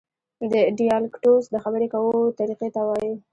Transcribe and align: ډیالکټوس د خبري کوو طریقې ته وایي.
ډیالکټوس 0.77 1.45
د 1.49 1.55
خبري 1.63 1.87
کوو 1.93 2.15
طریقې 2.39 2.69
ته 2.75 2.81
وایي. 2.87 3.13